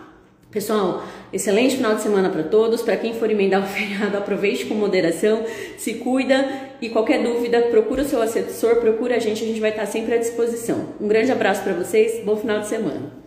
Pessoal, 0.55 1.03
excelente 1.33 1.75
final 1.75 1.96
de 1.96 2.01
semana 2.01 2.29
para 2.29 2.41
todos. 2.41 2.81
Para 2.81 2.96
quem 2.96 3.13
for 3.13 3.29
emendar 3.29 3.61
o 3.61 3.68
feriado, 3.68 4.18
aproveite 4.18 4.65
com 4.65 4.74
moderação, 4.74 5.44
se 5.77 5.96
cuida 5.96 6.50
e 6.81 6.87
qualquer 6.87 7.22
dúvida, 7.22 7.63
procura 7.63 8.03
o 8.03 8.05
seu 8.05 8.22
assessor, 8.22 8.77
procura 8.77 9.18
a 9.18 9.20
gente, 9.20 9.44
a 9.44 9.48
gente 9.48 9.59
vai 9.59 9.72
estar 9.72 9.85
sempre 9.85 10.15
à 10.15 10.18
disposição. 10.18 10.94
Um 11.01 11.09
grande 11.09 11.29
abraço 11.29 11.61
para 11.61 11.74
vocês, 11.74 12.24
bom 12.24 12.37
final 12.37 12.61
de 12.61 12.68
semana. 12.68 13.25